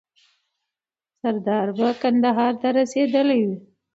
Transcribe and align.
سردار 1.19 1.67
به 1.77 1.89
کندهار 2.01 2.53
ته 2.61 2.67
رسېدلی 2.77 3.39
وي. 3.47 3.57